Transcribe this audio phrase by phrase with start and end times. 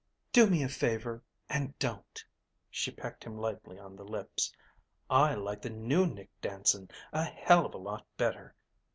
[0.33, 2.25] "Do me a favor and don't."
[2.71, 4.51] She pecked him lightly on the lips.
[5.11, 8.55] "I like the new Nick Danson a hell of a lot better.